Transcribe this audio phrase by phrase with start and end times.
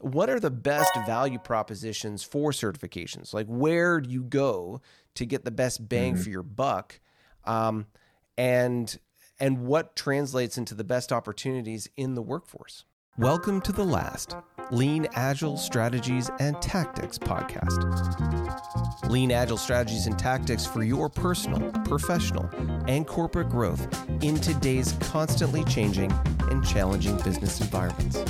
[0.00, 3.34] what are the best value propositions for certifications?
[3.34, 4.80] Like, where do you go
[5.14, 6.22] to get the best bang mm-hmm.
[6.22, 7.00] for your buck?
[7.44, 7.86] Um,
[8.36, 8.98] and
[9.38, 12.84] and what translates into the best opportunities in the workforce?
[13.18, 14.36] Welcome to the last
[14.70, 17.76] Lean Agile Strategies and Tactics podcast.
[19.10, 22.48] Lean Agile Strategies and Tactics for your personal, professional,
[22.86, 23.86] and corporate growth
[24.22, 26.12] in today's constantly changing
[26.50, 28.24] and challenging business environments.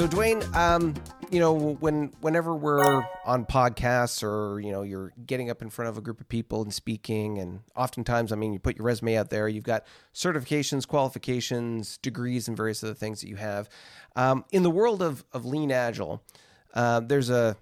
[0.00, 0.94] So, Dwayne, um,
[1.30, 5.90] you know, when whenever we're on podcasts or you know you're getting up in front
[5.90, 9.18] of a group of people and speaking, and oftentimes, I mean, you put your resume
[9.18, 13.68] out there, you've got certifications, qualifications, degrees, and various other things that you have.
[14.16, 16.24] Um, in the world of of lean agile,
[16.72, 17.58] uh, there's a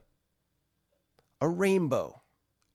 [1.41, 2.23] a rainbow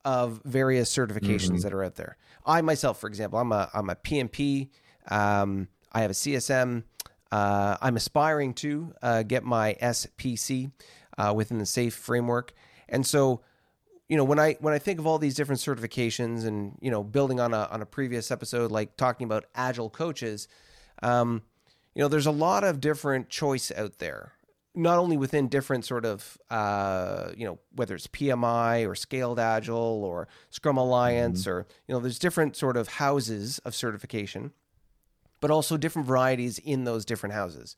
[0.03, 1.57] of various certifications mm-hmm.
[1.59, 2.17] that are out there.
[2.45, 4.71] I myself, for example, I'm a I'm a PMP.
[5.07, 6.83] Um, I have a CSM.
[7.33, 10.71] Uh, I'm aspiring to uh, get my SPC
[11.17, 12.53] uh, within the SAFe framework,
[12.87, 13.41] and so
[14.07, 17.03] you know when I when I think of all these different certifications, and you know
[17.03, 20.47] building on a on a previous episode, like talking about agile coaches,
[21.01, 21.41] um,
[21.95, 24.33] you know there's a lot of different choice out there.
[24.75, 30.03] Not only within different sort of, uh, you know, whether it's PMI or Scaled Agile
[30.03, 31.49] or Scrum Alliance, mm-hmm.
[31.49, 34.51] or you know, there's different sort of houses of certification
[35.43, 37.75] but also different varieties in those different houses.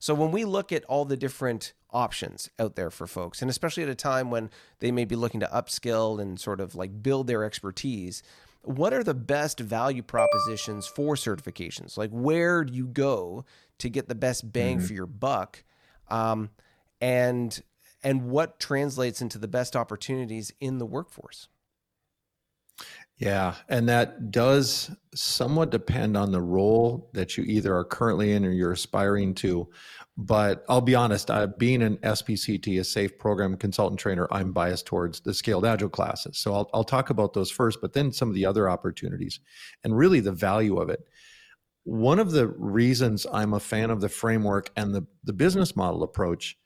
[0.00, 3.84] So when we look at all the different options out there for folks, and especially
[3.84, 7.28] at a time when they may be looking to upskill and sort of like build
[7.28, 8.24] their expertise,
[8.62, 11.96] what are the best value propositions for certifications?
[11.96, 13.44] Like where do you go
[13.78, 14.86] to get the best bang mm-hmm.
[14.86, 15.62] for your buck?
[16.08, 16.50] Um,
[17.00, 17.62] and
[18.02, 21.46] and what translates into the best opportunities in the workforce?
[23.16, 28.44] Yeah, and that does somewhat depend on the role that you either are currently in
[28.44, 29.68] or you're aspiring to.
[30.16, 34.86] But I'll be honest, I, being an SPCT, a SAFe program consultant trainer, I'm biased
[34.86, 36.38] towards the scaled agile classes.
[36.38, 39.40] So I'll, I'll talk about those first, but then some of the other opportunities
[39.84, 41.00] and really the value of it.
[41.84, 46.02] One of the reasons I'm a fan of the framework and the, the business model
[46.02, 46.56] approach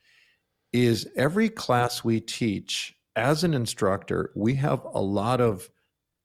[0.72, 5.68] is every class we teach as an instructor, we have a lot of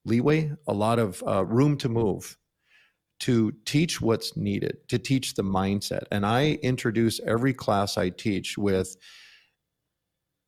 [0.06, 2.38] leeway, a lot of uh, room to move
[3.20, 6.04] to teach what's needed, to teach the mindset.
[6.12, 8.98] And I introduce every class I teach with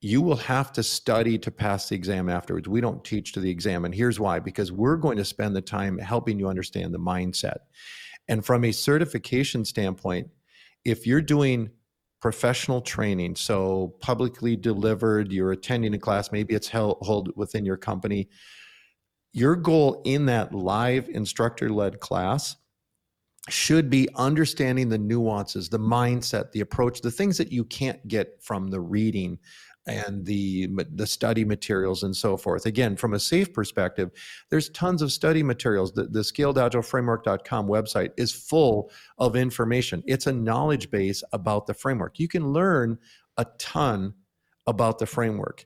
[0.01, 2.67] you will have to study to pass the exam afterwards.
[2.67, 3.85] We don't teach to the exam.
[3.85, 7.59] And here's why because we're going to spend the time helping you understand the mindset.
[8.27, 10.27] And from a certification standpoint,
[10.83, 11.69] if you're doing
[12.21, 18.27] professional training, so publicly delivered, you're attending a class, maybe it's held, within your company,
[19.35, 22.55] your goal in that live instructor led class
[23.49, 28.41] should be understanding the nuances, the mindset, the approach, the things that you can't get
[28.41, 29.37] from the reading
[29.87, 32.65] and the the study materials and so forth.
[32.65, 34.09] Again, from a SAFe perspective,
[34.49, 35.91] there's tons of study materials.
[35.91, 40.01] The, the scaledagileframework.com website is full of information.
[40.07, 42.19] It's a knowledge base about the framework.
[42.19, 42.97] You can learn
[43.35, 44.13] a ton
[44.65, 45.65] about the framework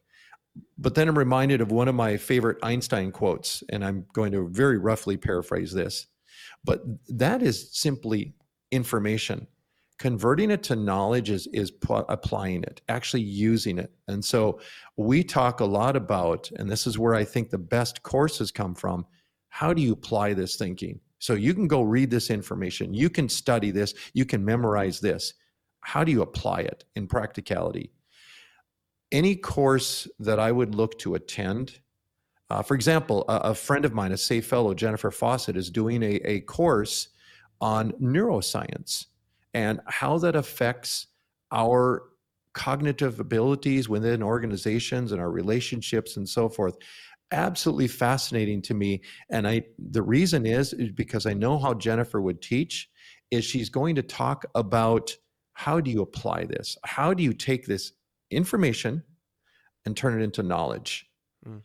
[0.78, 4.48] but then I'm reminded of one of my favorite Einstein quotes, and I'm going to
[4.50, 6.08] very roughly paraphrase this.
[6.64, 8.34] But that is simply
[8.72, 9.48] information.
[9.98, 13.92] Converting it to knowledge is, is applying it, actually using it.
[14.08, 14.62] And so
[14.96, 18.76] we talk a lot about, and this is where I think the best courses come
[18.76, 19.06] from
[19.50, 21.00] how do you apply this thinking?
[21.18, 25.34] So you can go read this information, you can study this, you can memorize this.
[25.82, 27.92] How do you apply it in practicality?
[29.12, 31.80] Any course that I would look to attend,
[32.50, 36.04] uh, for example, a, a, friend of mine, a SAFe fellow, Jennifer Fawcett, is doing
[36.04, 37.10] a, a course
[37.62, 39.06] on neuroscience
[39.54, 41.08] and how that affects
[41.52, 42.04] our
[42.54, 46.76] cognitive abilities within organizations and our relationships and so forth.
[47.32, 49.02] Absolutely fascinating to me.
[49.30, 52.90] And i the reason is, is because i know how jennifer would teach
[53.32, 55.16] is she's going to talk about
[55.60, 56.78] how do you apply this?
[56.86, 57.92] How do you take this
[58.32, 59.04] information
[59.86, 61.08] and turn it into knowledge.
[61.48, 61.62] Mm.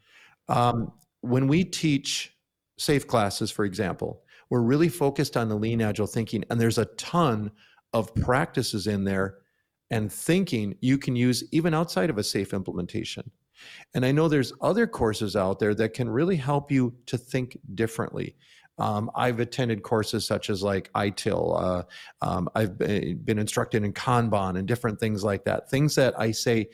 [0.49, 2.37] Um, when we teach
[2.79, 6.85] SAFe classes, for example, we're really focused on the lean agile thinking, and there's a
[6.97, 7.51] ton
[7.93, 9.39] of practices in there
[9.91, 13.31] and thinking you can use even outside of a SAFe implementation.
[13.95, 17.57] And I know there's other courses out there that can really help you to think
[17.75, 18.37] differently.
[18.79, 21.63] Um, I've attended courses such as like ITIL.
[21.63, 21.83] Uh,
[22.23, 25.71] um, I've been instructed in Kanban and different things like that.
[25.71, 26.71] Things that I say,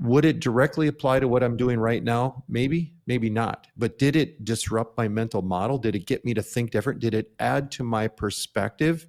[0.00, 2.44] would it directly apply to what I'm doing right now?
[2.48, 3.68] Maybe, maybe not.
[3.76, 5.78] But did it disrupt my mental model?
[5.78, 6.98] Did it get me to think different?
[6.98, 9.06] Did it add to my perspective?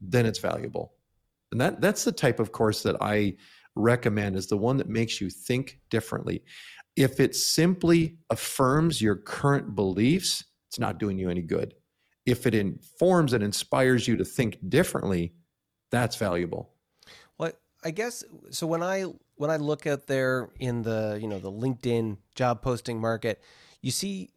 [0.00, 0.94] Then it's valuable.
[1.52, 3.36] And that that's the type of course that I
[3.76, 6.42] recommend is the one that makes you think differently.
[6.96, 11.72] If it simply affirms your current beliefs, it's not doing you any good.
[12.26, 15.34] If it informs and inspires you to think differently,
[15.92, 16.72] that's valuable.
[17.38, 17.52] Well,
[17.84, 19.04] I guess so when I
[19.36, 23.40] when I look out there in the, you know, the LinkedIn job posting market,
[23.82, 24.30] you see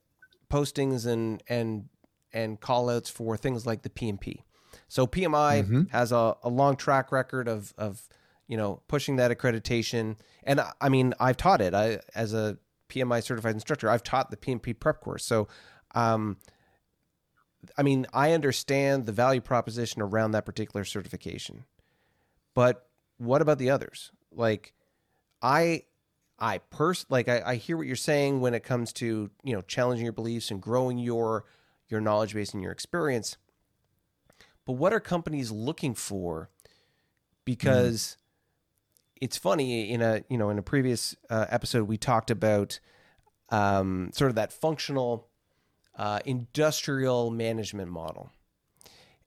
[0.51, 1.89] postings and and
[2.31, 4.43] and call outs for things like the PMP.
[4.89, 5.81] So PMI mm-hmm.
[5.85, 8.07] has a, a long track record of of
[8.47, 11.73] you know pushing that accreditation, and I mean I've taught it.
[11.73, 12.59] I as a
[12.89, 15.25] PMI certified instructor, I've taught the PMP prep course.
[15.25, 15.47] So,
[15.95, 16.37] um,
[17.77, 21.65] I mean I understand the value proposition around that particular certification,
[22.53, 22.87] but
[23.17, 24.11] what about the others?
[24.31, 24.73] Like,
[25.41, 25.83] I
[26.39, 29.61] I pers like I, I hear what you're saying when it comes to you know
[29.61, 31.45] challenging your beliefs and growing your
[31.89, 33.37] your knowledge base and your experience
[34.67, 36.49] but what are companies looking for?
[37.45, 39.21] Because mm.
[39.21, 42.79] it's funny in a you know in a previous uh, episode we talked about
[43.49, 45.29] um, sort of that functional
[45.97, 48.29] uh, industrial management model,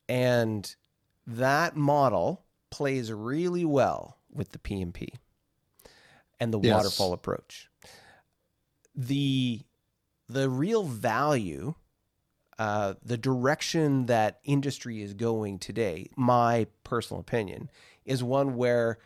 [0.09, 0.75] and
[1.27, 5.09] that model plays really well with the PMP
[6.39, 6.75] and the yes.
[6.75, 7.69] waterfall approach.
[8.95, 9.61] The
[10.29, 11.75] the real value
[12.61, 17.71] uh, the direction that industry is going today, my personal opinion,
[18.05, 18.99] is one where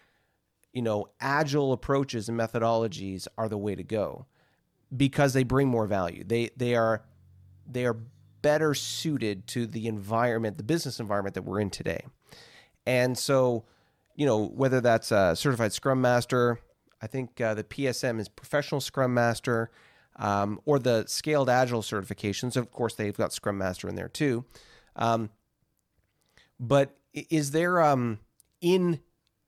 [0.73, 4.27] you know agile approaches and methodologies are the way to go
[4.95, 6.25] because they bring more value.
[6.25, 7.05] They they are
[7.71, 7.97] they are
[8.43, 12.05] better suited to the environment, the business environment that we're in today.
[12.87, 13.65] And so,
[14.15, 16.59] you know, whether that's a certified Scrum Master,
[17.01, 19.71] I think uh, the PSM is professional Scrum Master
[20.17, 22.57] um, or the scaled agile certifications.
[22.57, 24.45] Of course, they've got Scrum Master in there too.
[24.97, 25.31] Um,
[26.61, 28.21] but is there um,
[28.61, 29.01] in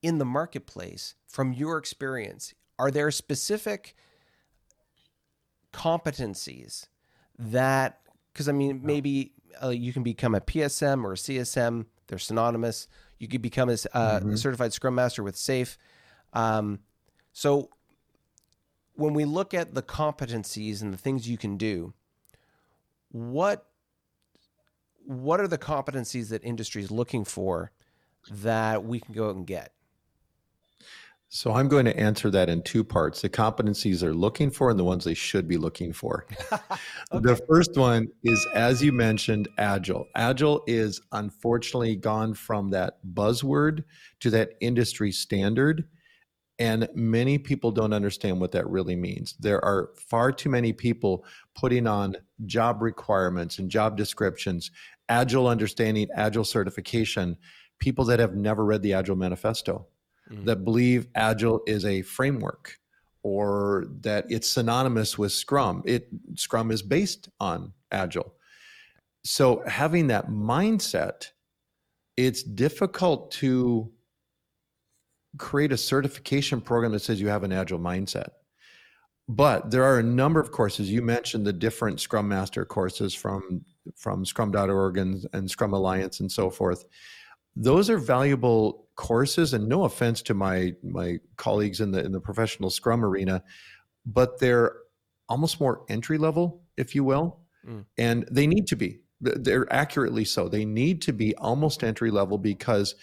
[0.02, 3.94] in the marketplace, from your experience, are there specific
[5.72, 6.86] competencies
[7.38, 8.00] that?
[8.37, 9.33] Because I mean, maybe
[9.65, 11.87] uh, you can become a PSM or a CSM.
[12.06, 12.87] They're synonymous.
[13.19, 13.77] You could become a uh,
[14.21, 14.35] mm-hmm.
[14.35, 15.79] certified Scrum Master with SAFe.
[16.35, 16.81] Um,
[17.33, 17.71] so,
[18.93, 21.94] when we look at the competencies and the things you can do,
[23.11, 23.65] what
[25.06, 27.73] what are the competencies that industry is looking for
[28.31, 29.73] that we can go out and get?
[31.28, 33.20] So I'm going to answer that in two parts.
[33.20, 36.26] The competencies they're looking for and the ones they should be looking for.
[36.52, 36.61] okay.
[37.11, 40.06] The first one is as you mentioned agile.
[40.14, 43.84] Agile is unfortunately gone from that buzzword
[44.20, 45.84] to that industry standard
[46.58, 49.34] and many people don't understand what that really means.
[49.38, 51.25] There are far too many people
[51.55, 54.70] putting on job requirements and job descriptions,
[55.08, 57.37] agile understanding, agile certification,
[57.78, 59.87] people that have never read the Agile Manifesto,
[60.31, 60.44] mm.
[60.44, 62.78] that believe agile is a framework
[63.23, 65.82] or that it's synonymous with Scrum.
[65.84, 68.34] It Scrum is based on agile.
[69.25, 71.31] So having that mindset,
[72.17, 73.90] it's difficult to
[75.38, 78.28] create a certification program that says you have an agile mindset.
[79.28, 80.90] But there are a number of courses.
[80.90, 83.64] You mentioned the different Scrum Master courses from
[83.96, 86.84] from Scrum.org and, and Scrum Alliance and so forth.
[87.56, 92.20] Those are valuable courses, and no offense to my my colleagues in the in the
[92.20, 93.42] professional Scrum arena,
[94.04, 94.76] but they're
[95.28, 97.85] almost more entry level, if you will, mm.
[97.99, 99.00] and they need to be.
[99.21, 100.49] They're accurately so.
[100.49, 102.95] They need to be almost entry level because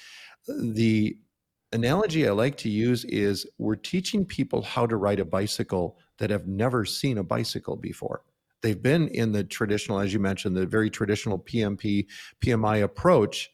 [0.48, 1.18] the
[1.72, 6.30] analogy I like to use is we're teaching people how to ride a bicycle that
[6.30, 8.24] have never seen a bicycle before.
[8.62, 12.06] They've been in the traditional, as you mentioned, the very traditional PMP,
[12.42, 13.52] PMI approach.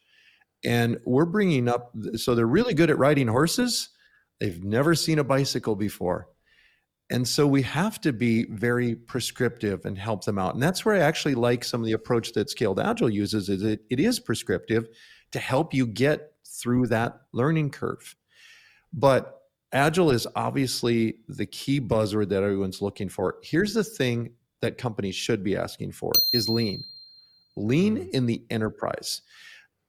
[0.63, 3.89] And we're bringing up, so they're really good at riding horses.
[4.39, 6.27] They've never seen a bicycle before.
[7.11, 10.53] And so we have to be very prescriptive and help them out.
[10.53, 13.63] And that's where I actually like some of the approach that Scaled Agile uses is
[13.63, 14.87] it, it is prescriptive
[15.31, 18.15] to help you get through that learning curve.
[18.93, 23.37] But agile is obviously the key buzzword that everyone's looking for.
[23.43, 26.83] Here's the thing that companies should be asking for is lean.
[27.55, 28.09] Lean mm-hmm.
[28.13, 29.21] in the enterprise.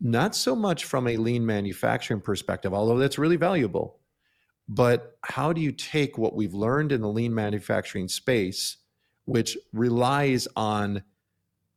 [0.00, 3.98] Not so much from a lean manufacturing perspective, although that's really valuable.
[4.68, 8.78] But how do you take what we've learned in the lean manufacturing space,
[9.24, 11.02] which relies on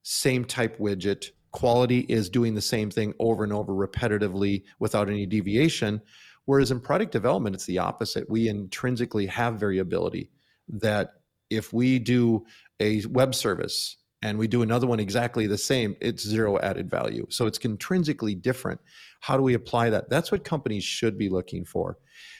[0.03, 5.25] same type widget, quality is doing the same thing over and over repetitively without any
[5.25, 6.01] deviation.
[6.45, 8.29] Whereas in product development, it's the opposite.
[8.29, 10.29] We intrinsically have variability
[10.67, 11.13] that
[11.49, 12.45] if we do
[12.79, 17.27] a web service and we do another one exactly the same, it's zero added value.
[17.29, 18.79] So it's intrinsically different.
[19.19, 20.09] How do we apply that?
[20.09, 21.97] That's what companies should be looking for.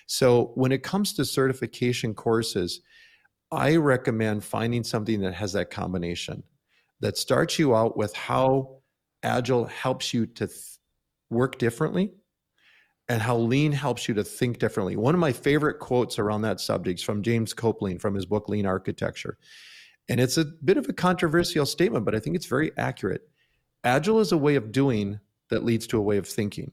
[0.08, 2.80] So when it comes to certification courses,
[3.52, 6.44] I recommend finding something that has that combination
[7.02, 8.78] that starts you out with how
[9.22, 10.60] Agile helps you to th-
[11.30, 12.13] work differently
[13.10, 14.96] and how lean helps you to think differently.
[14.96, 18.48] One of my favorite quotes around that subject is from James Coplien from his book
[18.48, 19.38] Lean Architecture.
[20.10, 23.22] And it's a bit of a controversial statement, but I think it's very accurate.
[23.83, 25.19] Agile is a way of doing
[25.50, 26.72] that leads to a way of thinking.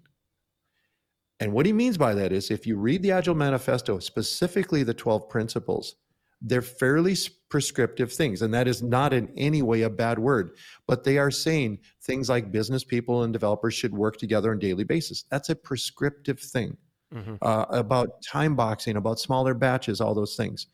[1.38, 4.94] And what he means by that is if you read the Agile Manifesto, specifically the
[4.94, 5.96] 12 principles,
[6.42, 7.16] they're fairly
[7.48, 8.42] prescriptive things.
[8.42, 10.56] And that is not in any way a bad word,
[10.86, 14.60] but they are saying things like business people and developers should work together on a
[14.60, 15.24] daily basis.
[15.30, 16.76] That's a prescriptive thing
[17.14, 17.34] mm-hmm.
[17.42, 20.66] uh, about time boxing, about smaller batches, all those things.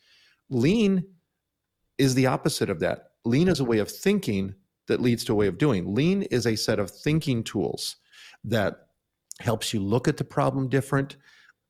[0.50, 1.04] Lean
[1.98, 3.10] is the opposite of that.
[3.24, 4.54] Lean is a way of thinking
[4.88, 5.94] that leads to a way of doing.
[5.94, 7.96] Lean is a set of thinking tools
[8.44, 8.86] that
[9.40, 11.16] helps you look at the problem different,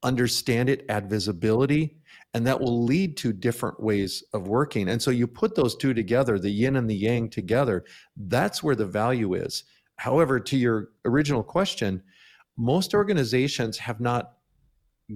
[0.02, 1.96] understand it, add visibility,
[2.34, 4.88] and that will lead to different ways of working.
[4.88, 7.84] And so you put those two together, the yin and the yang together,
[8.16, 9.64] that's where the value is.
[9.96, 12.02] However, to your original question,
[12.58, 14.35] most organizations have not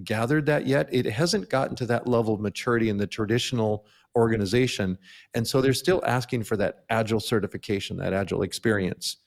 [0.04, 0.88] gathered that yet.
[0.92, 4.98] It hasn't gotten to that level of maturity in the traditional organization.
[5.34, 9.18] And so they're still asking for that agile certification, that agile experience.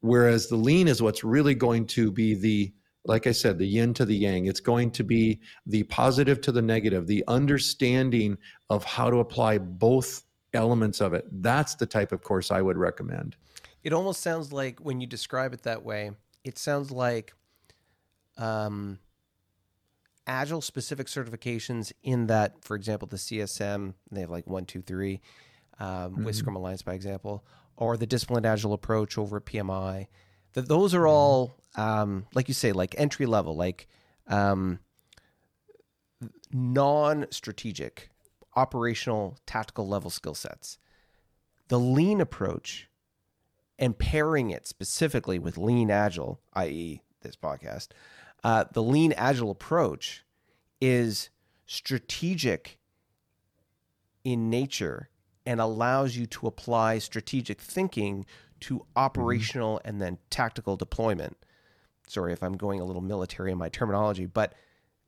[0.00, 2.74] Whereas the lean is what's really going to be the
[3.06, 4.46] like I said, the yin to the yang.
[4.46, 8.38] It's going to be the positive to the negative, the understanding
[8.70, 10.22] of how to apply both
[10.54, 11.26] elements of it.
[11.30, 13.36] That's the type of course I would recommend.
[13.82, 16.12] It almost sounds like when you describe it that way,
[16.44, 17.34] it sounds like
[18.38, 18.98] um,
[20.26, 25.20] agile specific certifications in that, for example, the CSM, they have like one, two, three,
[25.78, 26.24] um, mm-hmm.
[26.24, 27.44] with Scrum Alliance, by example,
[27.76, 30.06] or the disciplined agile approach over at PMI
[30.54, 31.08] that those are mm-hmm.
[31.08, 33.86] all um, like you say like entry level like
[34.28, 34.78] um,
[36.52, 38.10] non-strategic
[38.56, 40.78] operational tactical level skill sets
[41.68, 42.88] the lean approach
[43.78, 47.88] and pairing it specifically with lean agile i.e this podcast
[48.44, 50.24] uh, the lean agile approach
[50.80, 51.30] is
[51.66, 52.78] strategic
[54.22, 55.08] in nature
[55.46, 58.26] and allows you to apply strategic thinking
[58.60, 61.36] to operational and then tactical deployment.
[62.06, 64.54] Sorry if I'm going a little military in my terminology, but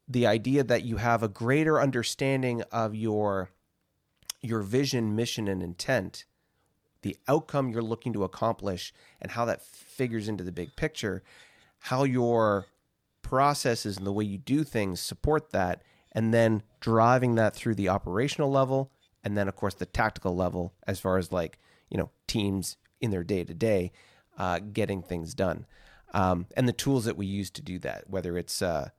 [0.09, 3.50] the idea that you have a greater understanding of your
[4.43, 6.25] your vision, mission and intent,
[7.02, 11.23] the outcome you're looking to accomplish and how that figures into the big picture,
[11.81, 12.66] how your
[13.28, 17.88] processes and the way you do things support that and then driving that through the
[17.88, 18.92] operational level
[19.25, 21.59] and then of course the tactical level as far as like,
[21.90, 23.92] you know, teams in their day to day,
[24.73, 25.66] getting things done.
[26.14, 28.90] Um, and the tools that we use to do that, whether it's uh,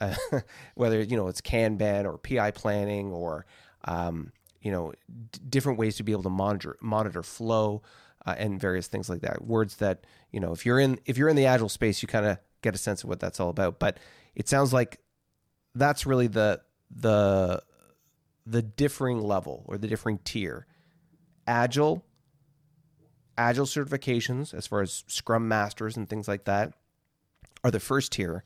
[0.00, 0.14] uh,
[0.74, 3.46] whether you know it's Kanban or PI planning or
[3.84, 4.92] um, you know
[5.30, 7.82] d- different ways to be able to monitor monitor flow
[8.26, 9.44] uh, and various things like that.
[9.44, 12.26] Words that you know if you're in if you're in the agile space, you kind
[12.26, 13.78] of get a sense of what that's all about.
[13.78, 13.98] But
[14.34, 15.00] it sounds like
[15.74, 17.62] that's really the the
[18.46, 20.66] the differing level or the differing tier.
[21.46, 22.04] Agile
[23.38, 26.74] Agile certifications, as far as Scrum Masters and things like that,
[27.64, 28.44] are the first tier.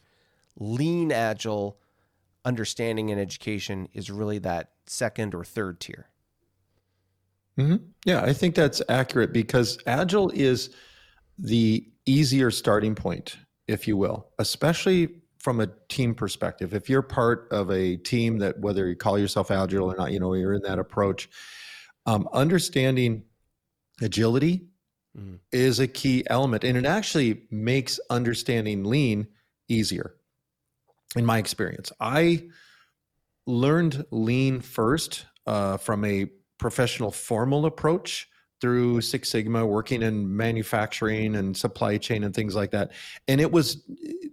[0.57, 1.79] Lean Agile
[2.45, 6.09] understanding and education is really that second or third tier.
[7.59, 7.77] Mm-hmm.
[8.05, 10.71] Yeah, I think that's accurate because Agile is
[11.39, 16.73] the easier starting point, if you will, especially from a team perspective.
[16.73, 20.19] If you're part of a team that, whether you call yourself Agile or not, you
[20.19, 21.29] know, you're in that approach,
[22.07, 23.25] um, understanding
[24.01, 24.67] agility
[25.17, 25.39] mm.
[25.53, 26.65] is a key element.
[26.65, 29.27] And it actually makes understanding lean
[29.69, 30.15] easier,
[31.17, 31.93] in my experience.
[32.01, 32.49] I
[33.47, 36.27] learned lean first uh, from a
[36.59, 38.29] professional formal approach
[38.61, 42.93] through Six Sigma, working in manufacturing and supply chain and things like that.
[43.29, 43.83] And it was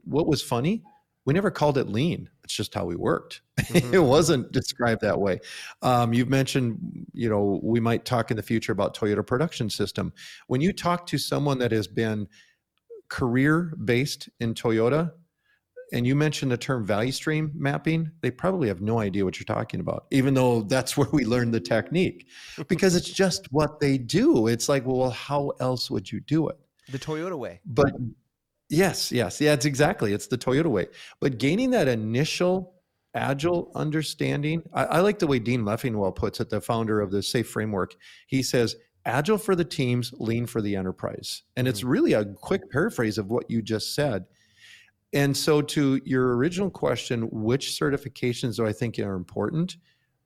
[0.04, 0.84] what was funny
[1.26, 2.30] we never called it lean.
[2.44, 3.42] It's just how we worked.
[3.62, 3.94] Mm-hmm.
[3.94, 5.40] it wasn't described that way.
[5.82, 10.12] Um, you've mentioned, you know, we might talk in the future about Toyota production system.
[10.48, 12.28] When you talk to someone that has been
[13.08, 15.12] career based in Toyota,
[15.92, 19.56] and you mentioned the term value stream mapping, they probably have no idea what you're
[19.56, 22.28] talking about, even though that's where we learned the technique,
[22.68, 24.48] because it's just what they do.
[24.48, 26.58] It's like, well, how else would you do it?
[26.90, 27.62] The Toyota way.
[27.66, 27.94] But
[28.72, 29.42] Yes, yes.
[29.42, 30.14] Yeah, it's exactly.
[30.14, 30.88] It's the Toyota way.
[31.20, 32.76] But gaining that initial
[33.14, 37.22] agile understanding, I, I like the way Dean Leffingwell puts it, the founder of the
[37.22, 37.96] SAFe framework.
[38.28, 41.44] He says, agile for the teams, lean for the enterprise.
[41.58, 41.90] And it's mm.
[41.90, 44.24] really a quick paraphrase of what you just said.
[45.14, 49.78] And so, to your original question, which certifications do I think are important?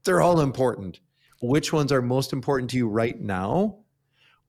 [0.03, 0.99] They're all important.
[1.41, 3.79] Which ones are most important to you right now?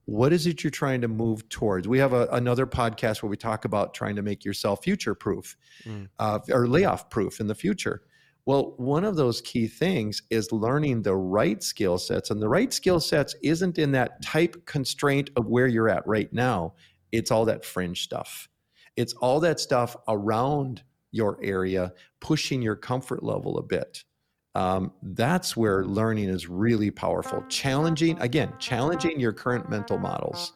[0.05, 1.87] What is it you're trying to move towards?
[1.87, 5.57] We have a, another podcast where we talk about trying to make yourself future proof
[5.83, 6.07] mm.
[6.17, 8.03] uh, or layoff proof in the future.
[8.45, 12.31] Well, one of those key things is learning the right skill sets.
[12.31, 16.31] And the right skill sets isn't in that type constraint of where you're at right
[16.31, 16.75] now,
[17.11, 18.47] it's all that fringe stuff.
[18.97, 24.03] It's all that stuff around your area, pushing your comfort level a bit.
[24.55, 27.43] Um, that's where learning is really powerful.
[27.47, 30.53] Challenging, again, challenging your current mental models.